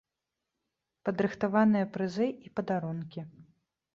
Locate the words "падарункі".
2.61-3.21